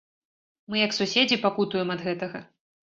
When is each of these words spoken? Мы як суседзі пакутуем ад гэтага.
Мы 0.71 0.75
як 0.85 0.97
суседзі 0.99 1.41
пакутуем 1.47 1.89
ад 1.97 2.05
гэтага. 2.11 2.47